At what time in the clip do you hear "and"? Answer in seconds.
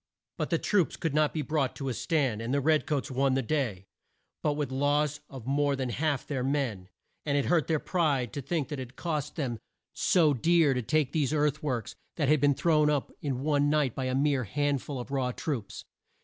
2.41-2.51, 7.23-7.37